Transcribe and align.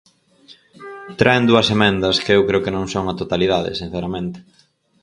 Traen 1.19 1.43
dúas 1.49 1.67
emendas 1.75 2.17
que 2.23 2.31
eu 2.35 2.41
creo 2.47 2.63
que 2.65 2.75
non 2.75 2.85
son 2.93 3.03
á 3.11 3.13
totalidade, 3.21 3.77
sinceramente. 3.81 4.39